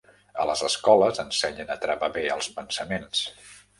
A 0.43 0.45
les 0.49 0.61
escoles 0.67 1.21
ensenyen 1.23 1.71
a 1.73 1.77
travar 1.85 2.09
bé 2.17 2.25
els 2.37 2.49
pensaments. 2.59 3.23